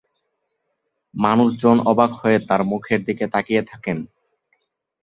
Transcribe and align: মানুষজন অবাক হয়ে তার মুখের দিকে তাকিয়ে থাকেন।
মানুষজন 1.13 1.77
অবাক 1.85 2.11
হয়ে 2.13 2.37
তার 2.47 2.61
মুখের 2.63 2.99
দিকে 3.03 3.25
তাকিয়ে 3.27 3.61
থাকেন। 3.63 3.97